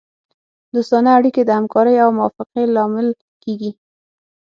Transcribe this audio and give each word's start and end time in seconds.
دوستانه 0.73 1.09
اړیکې 1.17 1.41
د 1.45 1.49
همکارۍ 1.57 1.95
او 2.03 2.09
موافقې 2.17 2.63
لامل 2.75 3.07
کیږي 3.43 3.71